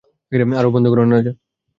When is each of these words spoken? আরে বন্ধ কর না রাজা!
আরে 0.31 0.69
বন্ধ 0.73 0.85
কর 0.91 0.99
না 1.01 1.15
রাজা! 1.15 1.31